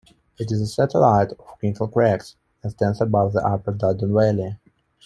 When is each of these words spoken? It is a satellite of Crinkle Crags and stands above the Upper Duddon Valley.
It 0.39 0.51
is 0.51 0.59
a 0.59 0.65
satellite 0.65 1.31
of 1.33 1.37
Crinkle 1.59 1.87
Crags 1.87 2.35
and 2.63 2.71
stands 2.71 3.01
above 3.01 3.33
the 3.33 3.45
Upper 3.45 3.71
Duddon 3.71 4.11
Valley. 4.15 4.57